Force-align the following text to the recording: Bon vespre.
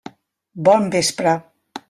Bon 0.69 0.89
vespre. 0.97 1.37